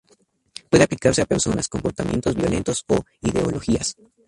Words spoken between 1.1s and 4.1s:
a personas, comportamientos violentos o ideologías.